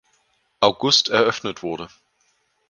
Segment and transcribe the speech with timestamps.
[0.63, 1.87] August eröffnet wurde.